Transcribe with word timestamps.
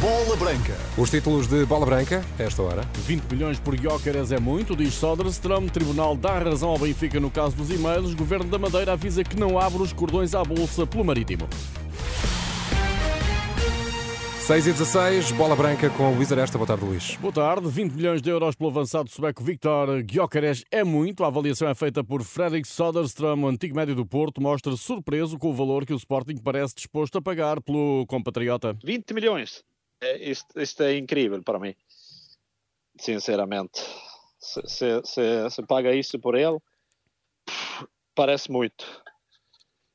Bola 0.00 0.36
Branca. 0.36 0.76
Os 0.98 1.10
títulos 1.10 1.46
de 1.46 1.64
Bola 1.64 1.86
Branca, 1.86 2.22
esta 2.38 2.60
hora. 2.62 2.82
20 3.06 3.22
milhões 3.32 3.58
por 3.58 3.74
Gyökeres 3.74 4.32
é 4.32 4.38
muito, 4.38 4.76
diz 4.76 4.92
Soderstrom. 4.92 5.66
Tribunal 5.66 6.14
dá 6.14 6.38
razão 6.38 6.68
ao 6.68 6.78
Benfica 6.78 7.18
no 7.18 7.30
caso 7.30 7.56
dos 7.56 7.70
e-mails. 7.70 8.12
Governo 8.12 8.44
da 8.44 8.58
Madeira 8.58 8.92
avisa 8.92 9.24
que 9.24 9.40
não 9.40 9.58
abre 9.58 9.82
os 9.82 9.94
cordões 9.94 10.34
à 10.34 10.44
Bolsa 10.44 10.86
pelo 10.86 11.04
Marítimo. 11.04 11.48
6 14.46 14.66
e 14.66 14.72
16, 14.72 15.32
Bola 15.32 15.56
Branca 15.56 15.88
com 15.88 16.14
Luís 16.14 16.30
Aresta. 16.30 16.58
Boa 16.58 16.68
tarde, 16.68 16.84
Luís. 16.84 17.16
Boa 17.16 17.32
tarde. 17.32 17.66
20 17.66 17.92
milhões 17.92 18.20
de 18.20 18.28
euros 18.28 18.54
pelo 18.54 18.68
avançado 18.68 19.08
sueco 19.08 19.42
Victor 19.42 20.02
Gyökeres 20.02 20.62
é 20.70 20.84
muito. 20.84 21.24
A 21.24 21.28
avaliação 21.28 21.66
é 21.66 21.74
feita 21.74 22.04
por 22.04 22.22
Fredrik 22.22 22.68
Soderstrom, 22.68 23.42
o 23.42 23.48
antigo 23.48 23.74
médio 23.74 23.94
do 23.94 24.04
Porto, 24.04 24.42
mostra 24.42 24.76
surpreso 24.76 25.38
com 25.38 25.48
o 25.48 25.54
valor 25.54 25.86
que 25.86 25.94
o 25.94 25.96
Sporting 25.96 26.36
parece 26.36 26.74
disposto 26.74 27.16
a 27.16 27.22
pagar 27.22 27.62
pelo 27.62 28.04
compatriota. 28.06 28.76
20 28.84 29.14
milhões. 29.14 29.64
É, 30.02 30.30
isto, 30.30 30.60
isto, 30.60 30.82
é 30.82 30.98
incrível 30.98 31.42
para 31.42 31.58
mim, 31.58 31.74
sinceramente. 33.00 33.80
Se, 34.38 34.60
se, 34.66 35.00
se, 35.04 35.50
se 35.50 35.62
paga 35.62 35.94
isso 35.94 36.18
por 36.18 36.34
ele, 36.34 36.58
parece 38.14 38.52
muito. 38.52 38.84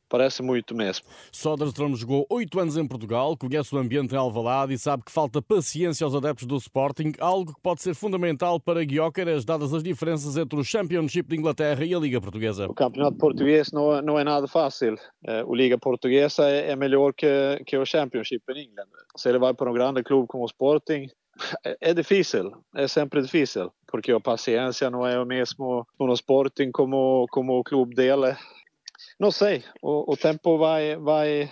Parece 0.09 0.41
muito 0.41 0.75
mesmo. 0.75 1.05
Soderstrom 1.31 1.95
jogou 1.95 2.25
oito 2.29 2.59
anos 2.59 2.75
em 2.75 2.87
Portugal, 2.87 3.37
conhece 3.37 3.73
o 3.75 3.77
ambiente 3.77 4.13
em 4.13 4.17
Alvalade 4.17 4.73
e 4.73 4.77
sabe 4.77 5.03
que 5.03 5.11
falta 5.11 5.41
paciência 5.41 6.03
aos 6.03 6.15
adeptos 6.15 6.47
do 6.47 6.57
Sporting, 6.57 7.13
algo 7.19 7.53
que 7.53 7.61
pode 7.61 7.83
ser 7.83 7.93
fundamental 7.93 8.59
para 8.59 8.83
Guiócaras, 8.83 9.45
dadas 9.45 9.73
as 9.73 9.83
diferenças 9.83 10.35
entre 10.35 10.59
o 10.59 10.63
Championship 10.63 11.29
de 11.29 11.37
Inglaterra 11.37 11.85
e 11.85 11.93
a 11.93 11.99
Liga 11.99 12.19
Portuguesa. 12.19 12.65
O 12.65 12.73
campeonato 12.73 13.17
português 13.17 13.71
não, 13.71 13.95
é, 13.95 14.01
não 14.01 14.19
é 14.19 14.23
nada 14.23 14.47
fácil. 14.47 14.95
Eh, 15.25 15.43
o 15.45 15.53
Liga 15.53 15.77
Portuguesa 15.77 16.49
é, 16.49 16.71
é 16.71 16.75
melhor 16.75 17.13
que, 17.13 17.27
que 17.65 17.77
o 17.77 17.85
Championship 17.85 18.41
em 18.49 18.69
Inglaterra. 18.69 19.05
Se 19.15 19.29
ele 19.29 19.37
vai 19.37 19.53
para 19.53 19.69
um 19.69 19.73
grande 19.73 20.01
clube 20.01 20.27
como 20.27 20.43
o 20.43 20.47
Sporting, 20.47 21.07
é, 21.63 21.77
é 21.91 21.93
difícil, 21.93 22.51
é 22.75 22.87
sempre 22.87 23.21
difícil, 23.21 23.71
porque 23.87 24.11
a 24.11 24.19
paciência 24.19 24.89
não 24.89 25.05
é 25.05 25.19
o 25.19 25.25
mesmo 25.25 25.87
no 25.99 26.13
Sporting 26.13 26.71
como, 26.71 27.27
como 27.29 27.59
o 27.59 27.63
clube 27.63 27.95
dele 27.95 28.35
não 29.19 29.31
sei, 29.31 29.63
o, 29.81 30.13
o 30.13 30.17
tempo 30.17 30.57
vai, 30.57 30.95
vai, 30.95 31.51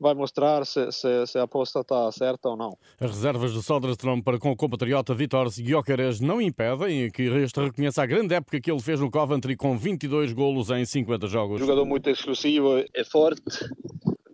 vai 0.00 0.14
mostrar 0.14 0.64
se, 0.64 0.90
se, 0.90 1.26
se, 1.26 1.38
a 1.38 1.42
aposta 1.42 1.80
está 1.80 2.10
certa 2.10 2.48
ou 2.48 2.56
não. 2.56 2.70
As 2.98 3.10
reservas 3.10 3.52
de 3.52 3.62
Soderstrom 3.62 4.22
para 4.22 4.38
com 4.38 4.50
o 4.50 4.56
compatriota 4.56 5.14
Vitor 5.14 5.50
Gyökeres 5.50 6.20
não 6.20 6.40
impedem 6.40 7.10
que 7.10 7.22
este 7.22 7.60
reconheça 7.60 8.02
a 8.02 8.06
grande 8.06 8.34
época 8.34 8.60
que 8.60 8.70
ele 8.70 8.80
fez 8.80 9.00
no 9.00 9.10
Coventry 9.10 9.54
com 9.54 9.76
22 9.76 10.32
golos 10.32 10.70
em 10.70 10.84
50 10.84 11.26
jogos. 11.26 11.60
Jogador 11.60 11.84
muito 11.84 12.08
exclusivo, 12.08 12.78
é 12.78 13.04
forte, 13.04 13.42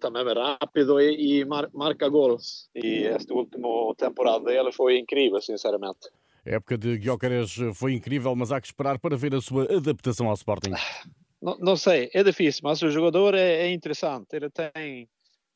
também 0.01 0.23
é 0.23 0.33
rápido 0.33 1.01
e, 1.01 1.41
e 1.41 1.45
mar, 1.45 1.69
marca 1.75 2.09
gols. 2.09 2.69
E 2.75 3.05
esta 3.05 3.35
última 3.35 3.69
temporada 3.97 4.45
dele 4.45 4.73
foi 4.73 4.99
incrível, 4.99 5.41
sinceramente. 5.41 6.09
A 6.47 6.51
época 6.51 6.79
de 6.79 6.99
Gyökeres 6.99 7.55
foi 7.75 7.93
incrível, 7.93 8.35
mas 8.35 8.51
há 8.51 8.61
que 8.61 8.67
esperar 8.67 8.99
para 8.99 9.17
ver 9.17 9.35
a 9.35 9.41
sua 9.41 9.65
adaptação 9.65 10.29
ao 10.29 10.35
Sporting. 10.35 10.71
Não, 11.41 11.57
não, 11.59 11.77
sei, 11.77 12.11
é 12.13 12.23
difícil, 12.23 12.61
mas 12.65 12.83
o 12.83 12.91
jogador 12.91 13.35
é, 13.35 13.67
é, 13.67 13.73
interessante. 13.73 14.35
Ele 14.35 14.51
tem, 14.51 15.09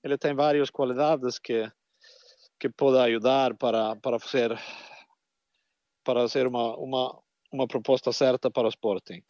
ele 0.03 0.19
tem 0.19 0.35
várias 0.35 0.71
qualidades 0.71 1.39
que 1.39 1.71
que 2.59 2.69
pode 2.69 2.99
ajudar 2.99 3.55
para 3.57 3.97
para 3.97 4.19
fazer 4.19 4.57
para 6.05 6.29
ser 6.29 6.47
uma 6.47 6.77
uma 6.77 7.19
uma 7.53 7.67
proposta 7.67 8.13
certa 8.13 8.51
para 8.51 8.67
o 8.67 8.71
Sporting. 8.71 9.23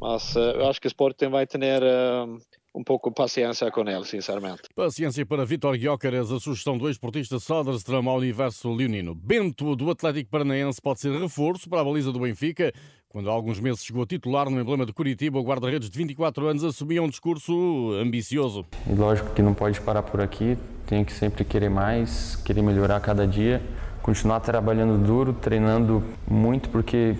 Mas 0.00 0.36
uh, 0.36 0.52
eu 0.56 0.68
acho 0.68 0.80
que 0.80 0.86
o 0.86 0.88
Sporting 0.88 1.28
vai 1.28 1.46
ter 1.46 1.82
uh, 1.82 2.38
um 2.78 2.84
pouco 2.84 3.10
de 3.10 3.16
paciência 3.16 3.68
com 3.72 3.80
ele, 3.80 4.04
sinceramente. 4.04 4.62
Paciência 4.74 5.26
para 5.26 5.44
Vitor 5.44 5.76
Gyökeres, 5.76 6.30
a 6.30 6.38
sugestão 6.38 6.78
do 6.78 6.86
ex-portista 6.86 7.40
Soderstrom 7.40 8.08
ao 8.08 8.18
universo 8.18 8.72
leonino. 8.72 9.16
Bento, 9.16 9.74
do 9.74 9.90
Atlético 9.90 10.30
Paranaense, 10.30 10.80
pode 10.80 11.00
ser 11.00 11.10
reforço 11.18 11.68
para 11.68 11.80
a 11.80 11.84
baliza 11.84 12.12
do 12.12 12.20
Benfica. 12.20 12.72
Quando 13.08 13.28
há 13.28 13.32
alguns 13.32 13.58
meses 13.58 13.84
chegou 13.84 14.04
a 14.04 14.06
titular 14.06 14.48
no 14.48 14.60
emblema 14.60 14.86
de 14.86 14.92
Curitiba, 14.92 15.40
o 15.40 15.42
guarda-redes 15.42 15.90
de 15.90 15.98
24 15.98 16.46
anos 16.46 16.62
assumia 16.62 17.02
um 17.02 17.08
discurso 17.08 17.92
ambicioso. 17.94 18.64
E 18.86 18.92
lógico 18.92 19.34
que 19.34 19.42
não 19.42 19.54
pode 19.54 19.80
parar 19.80 20.02
por 20.02 20.20
aqui, 20.20 20.56
tem 20.86 21.04
que 21.04 21.12
sempre 21.12 21.44
querer 21.44 21.70
mais, 21.70 22.36
querer 22.36 22.62
melhorar 22.62 23.00
cada 23.00 23.26
dia, 23.26 23.60
continuar 24.02 24.38
trabalhando 24.38 25.04
duro, 25.04 25.32
treinando 25.32 26.04
muito, 26.30 26.68
porque 26.68 27.16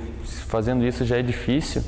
fazendo 0.47 0.87
isso 0.87 1.05
já 1.05 1.17
é 1.17 1.23
difícil. 1.23 1.83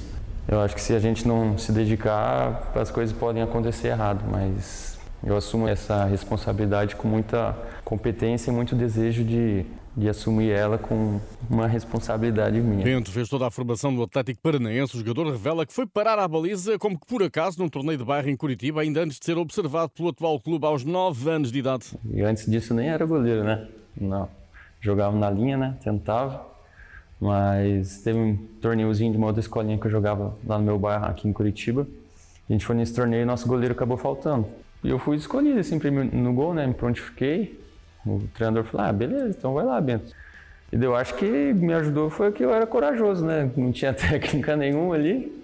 Eu 0.49 0.61
acho 0.61 0.75
que 0.75 0.81
se 0.81 0.95
a 0.95 0.99
gente 0.99 1.27
não 1.27 1.57
se 1.57 1.73
dedicar, 1.73 2.73
as 2.75 2.91
coisas 2.91 3.17
podem 3.17 3.43
acontecer 3.43 3.89
errado, 3.89 4.25
mas 4.31 4.99
eu 5.23 5.37
assumo 5.37 5.69
essa 5.69 6.05
responsabilidade 6.05 6.97
com 6.97 7.07
muita 7.07 7.57
competência 7.85 8.51
e 8.51 8.55
muito 8.55 8.75
desejo 8.75 9.25
de 9.25 9.67
de 9.97 10.09
assumir 10.09 10.51
ela 10.51 10.79
com 10.79 11.21
uma 11.49 11.67
responsabilidade 11.67 12.61
minha. 12.61 12.85
Bento 12.85 13.11
fez 13.11 13.29
toda 13.29 13.47
a 13.47 13.51
formação 13.51 13.95
do 13.95 14.03
Atlético 14.03 14.41
Paranaense. 14.41 14.97
O 14.97 14.99
jogador 14.99 15.31
revela 15.31 15.67
que 15.67 15.73
foi 15.73 15.87
parar 15.87 16.19
à 16.19 16.29
baliza 16.29 16.79
como 16.79 16.99
que 16.99 17.07
por 17.07 17.23
acaso 17.23 17.59
num 17.59 17.69
torneio 17.69 17.99
de 17.99 18.05
bairro 18.05 18.29
em 18.29 18.37
Curitiba, 18.37 18.83
ainda 18.83 19.03
antes 19.03 19.19
de 19.19 19.25
ser 19.25 19.37
observado 19.37 19.91
pelo 19.91 20.09
atual 20.09 20.39
clube 20.41 20.65
aos 20.65 20.85
9 20.85 21.31
anos 21.31 21.53
de 21.53 21.59
idade. 21.59 21.99
E 22.13 22.23
antes 22.23 22.47
disso 22.47 22.73
nem 22.73 22.89
era 22.89 23.05
goleiro, 23.05 23.45
né? 23.45 23.67
Não. 24.01 24.29
Jogava 24.81 25.17
na 25.17 25.29
linha, 25.29 25.57
né? 25.57 25.77
Tentava. 25.83 26.49
Mas 27.21 28.01
teve 28.03 28.19
um 28.19 28.37
torneiozinho 28.61 29.13
de 29.13 29.19
uma 29.19 29.27
outra 29.27 29.41
escolinha 29.41 29.77
que 29.79 29.87
eu 29.87 29.91
jogava 29.91 30.35
lá 30.47 30.59
no 30.59 30.65
meu 30.65 30.79
bairro 30.79 31.07
aqui 31.07 31.29
em 31.29 31.33
Curitiba. 31.33 31.87
A 32.49 32.53
gente 32.53 32.65
foi 32.65 32.75
nesse 32.75 32.95
torneio 32.95 33.23
e 33.23 33.25
nosso 33.25 33.47
goleiro 33.47 33.75
acabou 33.75 33.97
faltando. 33.97 34.47
E 34.83 34.89
eu 34.89 34.99
fui 34.99 35.17
escolhido 35.17 35.61
assim, 35.61 35.79
no 35.79 36.33
gol, 36.33 36.55
né? 36.55 36.67
Me 36.67 36.75
prontifiquei 36.75 37.61
o 38.07 38.23
treinador 38.35 38.65
falou: 38.65 38.87
ah, 38.87 38.93
beleza, 38.93 39.37
então 39.37 39.55
vai 39.55 39.65
lá, 39.65 39.81
Bento. 39.81 40.15
E 40.73 40.83
eu 40.83 40.95
acho 40.95 41.15
que 41.15 41.27
me 41.27 41.75
ajudou 41.75 42.09
foi 42.11 42.31
que 42.33 42.45
eu 42.45 42.53
era 42.53 42.67
corajoso, 42.67 43.25
né? 43.25 43.51
Não 43.57 43.73
tinha 43.73 43.93
técnica 43.95 44.57
nenhuma 44.57 44.95
ali. 44.95 45.39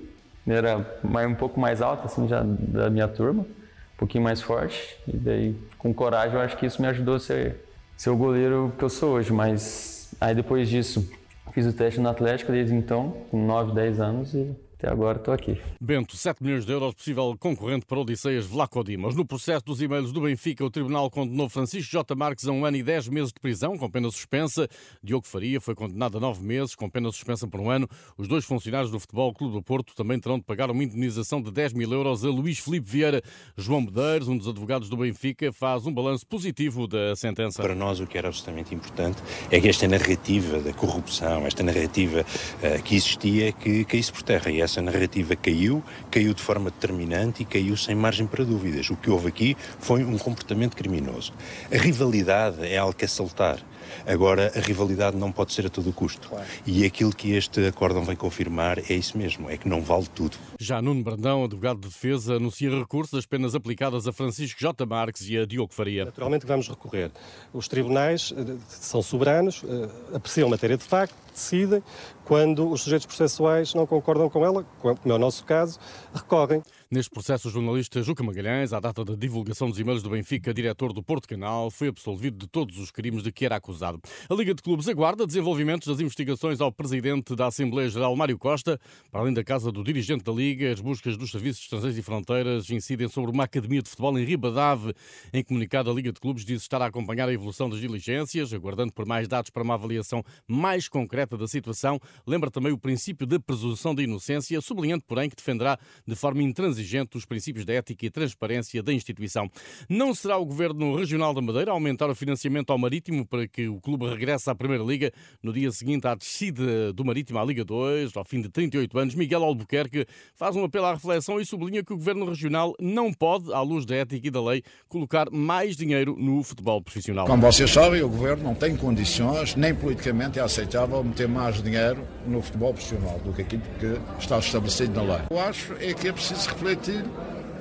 Era 0.47 0.87
mais, 1.03 1.29
um 1.29 1.35
pouco 1.35 1.59
mais 1.59 1.83
alto, 1.83 2.07
assim, 2.07 2.29
já 2.29 2.43
da 2.45 2.89
minha 2.89 3.09
turma. 3.09 3.43
Um 3.43 3.99
pouquinho 3.99 4.23
mais 4.23 4.41
forte. 4.41 4.97
E 5.09 5.17
daí, 5.17 5.57
com 5.77 5.93
coragem, 5.93 6.37
eu 6.37 6.41
acho 6.41 6.57
que 6.57 6.67
isso 6.67 6.81
me 6.81 6.87
ajudou 6.87 7.17
a 7.17 7.21
ser, 7.21 7.57
ser 7.97 8.11
o 8.11 8.17
goleiro 8.17 8.73
que 8.79 8.85
eu 8.85 8.89
sou 8.89 9.15
hoje. 9.15 9.33
Mas 9.33 10.15
aí 10.21 10.35
depois 10.35 10.69
disso, 10.69 11.11
fiz 11.53 11.67
o 11.67 11.73
teste 11.73 12.01
no 12.01 12.09
Atlético 12.09 12.53
desde 12.53 12.75
então, 12.75 13.15
com 13.31 13.45
9, 13.45 13.75
10 13.75 14.01
anos. 14.01 14.35
E 14.35 14.55
até 14.79 14.91
agora 14.91 15.19
estou 15.19 15.33
aqui. 15.33 15.59
Bento, 15.81 16.17
7 16.17 16.43
milhões 16.43 16.67
de 16.67 16.73
euros, 16.73 16.93
possível 16.93 17.35
concorrente 17.41 17.87
para 17.87 17.99
Odisseias 17.99 18.45
Vlaco 18.45 18.85
Dimas. 18.85 19.15
No 19.15 19.25
processo 19.25 19.65
dos 19.65 19.81
e-mails 19.81 20.13
do 20.13 20.21
Benfica, 20.21 20.63
o 20.63 20.71
Tribunal 20.71 21.11
condenou 21.11 21.49
Francisco 21.49 21.91
J. 21.91 22.15
Marques 22.15 22.47
a 22.47 22.53
um 22.53 22.63
ano 22.63 22.77
e 22.77 22.83
10 22.83 23.09
meses 23.09 23.33
de 23.33 23.41
prisão, 23.41 23.79
com 23.79 23.91
pena 23.91 24.11
suspensa. 24.11 24.69
Diogo 25.03 25.27
Faria 25.27 25.63
foi 25.63 25.75
condenado 25.75 26.19
a 26.19 26.21
9 26.21 26.45
meses, 26.45 26.75
com 26.75 26.91
pena 26.91 27.11
suspensa 27.11 27.49
por 27.49 27.59
um 27.59 27.71
ano. 27.71 27.89
Os 28.19 28.29
dois 28.29 28.45
funcionários 28.45 28.91
do 28.91 29.01
Futebol 29.01 29.33
Clube 29.33 29.55
do 29.55 29.63
Porto 29.63 29.95
também 29.95 30.21
terão 30.21 30.37
de 30.37 30.45
pagar 30.45 30.71
uma 30.71 30.85
indenização 30.85 31.41
de 31.41 31.51
10 31.51 31.73
mil 31.73 31.91
euros 31.91 32.23
a 32.23 32.29
Luís 32.29 32.59
Filipe 32.59 32.87
Vieira. 32.87 33.23
João 33.57 33.81
Medeiros, 33.81 34.29
um 34.29 34.37
dos 34.37 34.47
advogados 34.47 34.91
do 34.91 34.97
Benfica, 34.99 35.51
faz 35.53 35.87
um 35.87 35.93
balanço 35.93 36.27
positivo 36.27 36.87
da 36.87 37.17
sentença. 37.17 37.63
Para 37.63 37.75
nós, 37.75 37.99
o 37.99 38.07
que 38.07 38.19
era 38.19 38.29
absolutamente 38.29 38.75
importante 38.75 39.23
é 39.51 39.59
que 39.59 39.69
esta 39.69 39.89
narrativa 39.89 40.61
da 40.61 40.75
corrupção, 40.75 41.47
esta 41.47 41.63
narrativa 41.63 42.21
uh, 42.21 42.83
que 42.83 42.95
existia, 42.95 43.53
que 43.53 43.87
caísse 43.87 44.13
por 44.13 44.23
terra. 44.23 44.51
E 44.51 44.66
essa 44.67 44.83
narrativa 44.83 45.35
caiu, 45.35 45.83
caiu 46.11 46.35
de 46.35 46.43
forma 46.43 46.71
determinante 46.71 47.43
e 47.43 47.47
caiu 47.47 47.77
sem 47.77 47.95
margem 47.95 48.27
para 48.27 48.45
dúvidas. 48.45 48.91
O 48.91 48.97
que 48.97 49.11
houve 49.11 49.29
aqui 49.29 49.57
foi 49.79 50.05
um 50.05 50.19
comportamento 50.19 50.77
criminoso. 50.77 51.33
A 51.73 51.79
rivalidade 51.79 52.67
é 52.67 52.77
algo 52.77 52.93
que 52.93 53.05
é 53.05 53.09
saltar. 53.09 53.59
Agora, 54.07 54.53
a 54.55 54.61
rivalidade 54.61 55.17
não 55.17 55.33
pode 55.33 55.53
ser 55.53 55.67
a 55.67 55.69
todo 55.69 55.93
custo. 55.93 56.29
Claro. 56.29 56.47
E 56.67 56.85
aquilo 56.85 57.15
que 57.15 57.33
este 57.33 57.67
acórdão 57.67 58.05
vem 58.05 58.17
confirmar 58.17 58.79
é 58.79 58.95
isso 58.95 59.17
mesmo, 59.17 59.51
é 59.51 59.57
que 59.57 59.69
não 59.69 59.83
vale 59.83 60.07
tudo. 60.15 60.37
Já 60.59 60.81
Nuno 60.81 61.03
Brandão, 61.03 61.45
advogado 61.45 61.81
de 61.81 61.89
defesa, 61.89 62.37
anuncia 62.37 62.71
recurso 62.71 63.15
das 63.17 63.27
penas 63.27 63.55
aplicadas 63.55 64.07
a 64.07 64.13
Francisco 64.13 64.61
J. 64.61 64.87
Marques 64.87 65.29
e 65.29 65.39
a 65.39 65.45
Diogo 65.45 65.73
Faria. 65.73 66.05
Naturalmente 66.05 66.47
vamos 66.47 66.69
recorrer. 66.69 67.11
Os 67.53 67.69
tribunais 67.69 68.33
eh, 68.37 68.55
são 68.69 69.03
soberanos, 69.03 69.63
eh, 69.65 70.17
apreciam 70.17 70.49
matéria 70.49 70.77
de 70.77 70.85
facto, 70.85 71.15
decidem, 71.33 71.83
quando 72.25 72.71
os 72.71 72.83
sujeitos 72.83 73.07
processuais 73.07 73.75
não 73.75 73.87
concordam 73.87 74.29
com 74.29 74.45
ela, 74.45 74.65
como 74.81 74.99
é 75.05 75.13
o 75.13 75.19
nosso 75.19 75.45
caso, 75.45 75.79
recorrem. 76.15 76.63
Neste 76.89 77.11
processo, 77.11 77.49
o 77.49 77.51
jornalista 77.51 78.01
Juca 78.01 78.23
Magalhães, 78.23 78.73
à 78.73 78.79
data 78.79 79.05
da 79.05 79.17
divulgação 79.17 79.69
dos 79.69 79.81
e-mails 79.81 80.05
do 80.05 80.11
Benfica, 80.11 80.55
diretor 80.55 80.93
do 80.93 81.03
Porto 81.03 81.27
Canal, 81.27 81.69
foi 81.69 81.89
absolvido 81.89 82.39
de 82.39 82.47
todos 82.47 82.79
os 82.79 82.93
crimes 82.93 83.25
de 83.25 83.33
que 83.33 83.45
era 83.45 83.57
acusado. 83.57 84.01
A 84.31 84.35
Liga 84.35 84.55
de 84.55 84.63
Clubes 84.63 84.87
aguarda 84.89 85.27
desenvolvimentos 85.27 85.89
das 85.89 85.99
investigações 85.99 86.61
ao 86.61 86.71
presidente 86.71 87.35
da 87.35 87.49
Assembleia 87.49 87.89
Geral, 87.89 88.15
Mário 88.15 88.39
Costa. 88.39 88.79
Para 89.11 89.21
além 89.21 89.35
da 89.35 89.43
casa 89.43 89.73
do 89.73 89.83
dirigente 89.83 90.23
da 90.23 90.31
Liga, 90.31 90.73
as 90.73 90.81
buscas 90.81 91.17
dos 91.17 91.33
serviços 91.33 91.65
estrangeiros 91.65 91.99
e 91.99 92.03
fronteiras 92.03 92.71
incidem 92.71 93.09
sobre 93.09 93.33
uma 93.33 93.43
academia 93.43 93.83
de 93.83 93.91
futebol 93.91 94.17
em 94.17 94.25
Ribadave. 94.25 94.95
Em 95.33 95.43
comunicado, 95.43 95.91
a 95.91 95.93
Liga 95.93 96.13
de 96.13 96.21
Clubes 96.21 96.45
diz 96.45 96.63
estar 96.63 96.81
a 96.81 96.87
acompanhar 96.87 97.29
a 97.29 97.33
evolução 97.33 97.69
das 97.69 97.81
diligências, 97.81 98.53
aguardando 98.53 98.93
por 98.93 99.07
mais 99.07 99.27
dados 99.27 99.51
para 99.51 99.65
uma 99.65 99.75
avaliação 99.75 100.23
mais 100.47 100.87
concreta 100.87 101.37
da 101.37 101.49
situação. 101.49 101.99
Lembra 102.25 102.49
também 102.49 102.71
o 102.71 102.79
princípio 102.79 103.27
da 103.27 103.41
presunção 103.41 103.93
de 103.93 104.05
inocência, 104.05 104.61
sublinhando, 104.61 105.03
porém, 105.05 105.29
que 105.29 105.35
defenderá 105.35 105.77
de 106.07 106.15
forma 106.15 106.45
intransigente 106.45 106.76
intransigente 106.77 107.17
os 107.17 107.25
princípios 107.25 107.65
da 107.65 107.75
ética 107.75 108.07
e 108.07 108.11
transparência 108.11 108.83
da 108.83 108.93
instituição. 108.93 109.51
Não 109.89 110.15
será 110.15 110.37
o 110.37 110.45
Governo 110.45 110.95
Regional 110.95 111.33
da 111.33 111.41
Madeira 111.41 111.71
a 111.71 111.75
aumentar 111.75 112.09
o 112.11 112.15
financiamento 112.15 112.71
ao 112.71 112.79
Marítimo 112.79 113.27
para 113.27 113.49
que 113.49 113.69
o 113.69 113.81
clube 113.81 114.07
regresse 114.07 114.51
à 114.51 114.55
Primeira 114.55 114.85
Liga 114.85 115.13
no 115.43 115.53
dia 115.53 115.71
seguinte 115.73 116.07
à 116.07 116.15
descida 116.15 116.93
do 116.93 117.05
Marítimo 117.05 117.39
à 117.39 117.45
Liga 117.45 117.65
2, 117.65 118.17
ao 118.17 118.25
fim 118.25 118.41
de 118.41 118.49
38 118.49 118.99
anos. 118.99 119.15
Miguel 119.15 119.43
Albuquerque 119.43 120.07
faz 120.35 120.55
um 120.55 120.65
apelo 120.65 120.87
à 120.87 120.95
reflexão 120.95 121.41
e 121.41 121.47
sublinha 121.47 121.83
que 121.83 121.93
o 121.93 121.97
Governo 121.97 122.27
Regional 122.27 122.75
não 122.81 123.13
pode, 123.13 123.53
à 123.53 123.61
luz 123.61 123.87
da 123.87 123.97
ética 123.97 124.27
e 124.27 124.31
da 124.31 124.43
lei, 124.43 124.63
colocar 124.89 125.31
mais 125.31 125.77
dinheiro 125.77 126.15
no 126.17 126.43
futebol 126.43 126.83
profissional. 126.83 127.27
Como 127.27 127.43
vocês 127.43 127.71
sabem, 127.71 128.03
o 128.03 128.09
Governo 128.09 128.45
não 128.45 128.55
tem 128.55 128.77
condições, 128.77 129.55
nem 129.55 129.75
politicamente 129.75 130.39
é 130.39 130.43
aceitável 130.43 131.03
meter 131.03 131.29
mais 131.29 131.63
dinheiro 131.63 132.07
no 132.27 132.43
futebol 132.43 132.73
profissional 132.73 133.19
do 133.21 133.33
que 133.33 133.43
aquilo 133.43 133.63
que 133.79 133.99
está 134.21 134.39
estabelecido 134.39 134.95
na 134.95 135.17
lei. 135.17 135.25
Eu 135.31 135.41
acho 135.41 135.75
é 135.81 135.95
que 135.95 136.09
é 136.09 136.13
preciso 136.13 136.49
refletir 136.49 136.66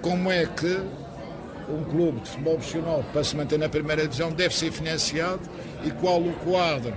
como 0.01 0.31
é 0.31 0.45
que 0.45 0.79
um 1.69 1.83
clube 1.83 2.19
de 2.21 2.29
futebol 2.29 2.55
profissional, 2.55 3.03
para 3.11 3.23
se 3.23 3.35
manter 3.35 3.57
na 3.57 3.69
primeira 3.69 4.03
divisão, 4.03 4.31
deve 4.31 4.55
ser 4.55 4.71
financiado 4.71 5.41
e 5.83 5.91
qual 5.91 6.21
o 6.21 6.33
quadro 6.43 6.93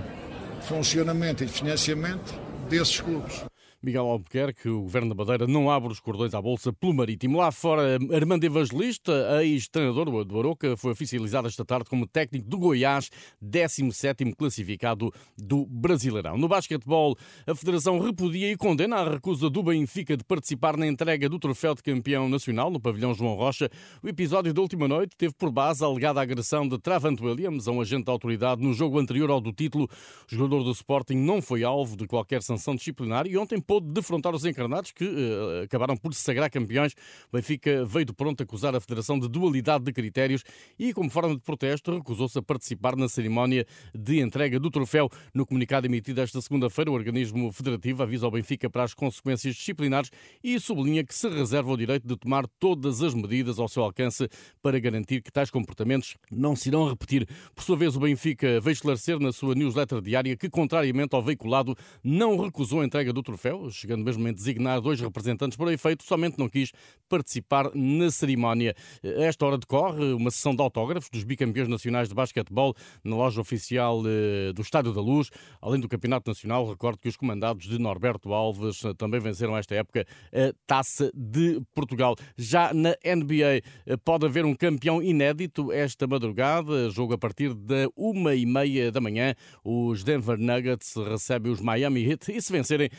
de 0.59 0.67
funcionamento 0.67 1.43
e 1.43 1.47
de 1.47 1.51
financiamento 1.51 2.33
desses 2.69 3.01
clubes. 3.01 3.48
Miguel 3.81 4.07
Albuquerque, 4.07 4.67
o 4.67 4.81
Governo 4.81 5.09
da 5.09 5.15
Madeira 5.15 5.47
não 5.47 5.71
abre 5.71 5.89
os 5.89 6.01
cordões 6.01 6.33
à 6.33 6.41
Bolsa 6.41 6.73
pelo 6.73 6.93
Marítimo. 6.93 7.37
Lá 7.37 7.49
fora, 7.49 7.97
Armando 8.13 8.43
Evangelista, 8.43 9.41
ex-treinador 9.41 10.25
do 10.25 10.37
Aroca, 10.37 10.75
foi 10.75 10.91
oficializado 10.91 11.47
esta 11.47 11.63
tarde 11.63 11.89
como 11.89 12.05
técnico 12.05 12.49
do 12.49 12.57
Goiás, 12.57 13.09
17º 13.41 14.35
classificado 14.35 15.13
do 15.37 15.65
Brasileirão. 15.65 16.37
No 16.37 16.49
basquetebol, 16.49 17.15
a 17.47 17.55
Federação 17.55 17.99
repudia 17.99 18.51
e 18.51 18.57
condena 18.57 18.97
a 18.97 19.09
recusa 19.09 19.49
do 19.49 19.63
Benfica 19.63 20.17
de 20.17 20.25
participar 20.25 20.75
na 20.75 20.85
entrega 20.85 21.29
do 21.29 21.39
troféu 21.39 21.73
de 21.73 21.81
campeão 21.81 22.27
nacional 22.27 22.69
no 22.69 22.81
pavilhão 22.81 23.13
João 23.13 23.35
Rocha. 23.35 23.69
O 24.03 24.09
episódio 24.09 24.53
da 24.53 24.61
última 24.61 24.89
noite 24.89 25.15
teve 25.15 25.33
por 25.35 25.51
base 25.51 25.85
a 25.85 25.87
alegada 25.87 26.19
agressão 26.19 26.67
de 26.67 26.77
Travant 26.77 27.21
Williams 27.21 27.65
a 27.65 27.71
um 27.71 27.79
agente 27.79 28.03
da 28.03 28.11
autoridade 28.11 28.61
no 28.61 28.73
jogo 28.73 28.99
anterior 28.99 29.29
ao 29.31 29.39
do 29.39 29.53
título. 29.53 29.87
O 30.29 30.35
jogador 30.35 30.65
do 30.65 30.71
Sporting 30.71 31.15
não 31.15 31.41
foi 31.41 31.63
alvo 31.63 31.95
de 31.95 32.05
qualquer 32.05 32.43
sanção 32.43 32.75
disciplinar 32.75 33.25
e 33.25 33.37
ontem 33.37 33.68
pôde 33.69 33.85
defrontar 33.85 34.33
os 34.33 34.45
encarnados, 34.45 34.91
que 34.91 35.05
uh, 35.05 35.63
acabaram 35.63 35.95
por 35.95 36.11
se 36.15 36.21
sagrar 36.21 36.49
campeões. 36.49 36.95
Benfica 37.31 37.85
veio 37.85 38.05
de 38.05 38.13
pronto 38.13 38.41
acusar 38.41 38.75
a 38.75 38.79
Federação 38.79 39.19
de 39.19 39.29
dualidade 39.29 39.83
de 39.83 39.93
critérios 39.93 40.43
e, 40.79 40.91
como 40.91 41.07
forma 41.07 41.35
de 41.35 41.41
protesto, 41.41 41.93
recusou-se 41.93 42.35
a 42.39 42.41
participar 42.41 42.95
na 42.95 43.07
cerimónia 43.07 43.67
de 43.93 44.21
entrega 44.21 44.59
do 44.59 44.71
troféu. 44.71 45.07
No 45.35 45.45
comunicado 45.45 45.85
emitido 45.85 46.19
esta 46.19 46.41
segunda-feira, 46.41 46.89
o 46.89 46.95
organismo 46.95 47.51
federativo 47.51 48.01
avisa 48.01 48.25
ao 48.25 48.31
Benfica 48.31 48.71
para 48.71 48.85
as 48.85 48.95
consequências 48.95 49.53
disciplinares 49.53 50.09
e 50.43 50.59
sublinha 50.59 51.03
que 51.03 51.13
se 51.13 51.29
reserva 51.29 51.71
o 51.71 51.77
direito 51.77 52.07
de 52.07 52.17
tomar 52.17 52.47
todas 52.59 53.03
as 53.03 53.13
medidas 53.13 53.59
ao 53.59 53.67
seu 53.67 53.83
alcance 53.83 54.27
para 54.63 54.79
garantir 54.79 55.21
que 55.21 55.31
tais 55.31 55.51
comportamentos 55.51 56.17
não 56.31 56.55
se 56.55 56.69
irão 56.69 56.89
repetir. 56.89 57.27
Por 57.53 57.63
sua 57.63 57.77
vez, 57.77 57.95
o 57.95 57.99
Benfica 57.99 58.59
veio 58.59 58.73
esclarecer 58.73 59.19
na 59.19 59.31
sua 59.31 59.53
newsletter 59.53 60.01
diária 60.01 60.35
que, 60.35 60.49
contrariamente 60.49 61.15
ao 61.15 61.21
veiculado, 61.21 61.77
não 62.03 62.35
recusou 62.35 62.81
a 62.81 62.85
entrega 62.85 63.13
do 63.13 63.21
troféu 63.21 63.58
chegando 63.69 64.03
mesmo 64.03 64.27
a 64.27 64.31
designar 64.31 64.79
dois 64.79 64.99
representantes 65.01 65.57
por 65.57 65.71
efeito, 65.71 66.03
somente 66.03 66.37
não 66.37 66.47
quis 66.47 66.71
participar 67.09 67.71
na 67.73 68.09
cerimónia. 68.11 68.75
A 69.03 69.23
esta 69.23 69.45
hora 69.45 69.57
decorre 69.57 70.13
uma 70.13 70.31
sessão 70.31 70.55
de 70.55 70.61
autógrafos 70.61 71.09
dos 71.09 71.23
bicampeões 71.23 71.67
nacionais 71.67 72.07
de 72.07 72.15
basquetebol 72.15 72.75
na 73.03 73.15
loja 73.15 73.41
oficial 73.41 74.01
eh, 74.05 74.53
do 74.53 74.61
Estádio 74.61 74.93
da 74.93 75.01
Luz. 75.01 75.29
Além 75.61 75.79
do 75.81 75.89
Campeonato 75.89 76.29
Nacional, 76.29 76.69
recordo 76.69 76.99
que 76.99 77.09
os 77.09 77.17
comandados 77.17 77.67
de 77.67 77.79
Norberto 77.79 78.33
Alves 78.33 78.83
eh, 78.85 78.93
também 78.93 79.19
venceram 79.19 79.57
esta 79.57 79.75
época 79.75 80.05
a 80.31 80.53
Taça 80.67 81.11
de 81.13 81.61
Portugal. 81.73 82.15
Já 82.37 82.73
na 82.73 82.95
NBA 83.03 83.61
eh, 83.85 83.97
pode 84.03 84.25
haver 84.25 84.45
um 84.45 84.53
campeão 84.53 85.01
inédito 85.01 85.71
esta 85.71 86.05
madrugada, 86.05 86.89
jogo 86.91 87.13
a 87.13 87.17
partir 87.17 87.53
da 87.53 87.87
uma 87.95 88.35
e 88.35 88.45
meia 88.45 88.91
da 88.91 89.01
manhã. 89.01 89.33
Os 89.63 90.03
Denver 90.03 90.37
Nuggets 90.37 90.93
recebem 90.95 91.51
os 91.51 91.59
Miami 91.59 92.03
Heat 92.05 92.31
e 92.31 92.41
se 92.41 92.51
vencerem, 92.51 92.89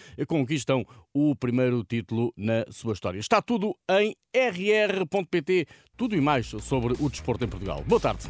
conquistam 0.51 0.85
o 1.15 1.37
primeiro 1.37 1.85
título 1.85 2.33
na 2.37 2.65
sua 2.71 2.93
história. 2.93 3.21
Está 3.21 3.41
tudo 3.41 3.77
em 3.89 4.17
rr.pt, 4.35 5.67
tudo 5.97 6.17
e 6.17 6.21
mais 6.21 6.47
sobre 6.47 6.95
o 6.99 7.09
desporto 7.09 7.45
em 7.45 7.49
Portugal. 7.49 7.85
Boa 7.87 8.01
tarde. 8.01 8.29